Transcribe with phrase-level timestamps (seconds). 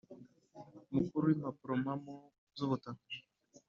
[0.95, 2.13] Mukuru w impapurompamo
[2.57, 3.05] z ubutaka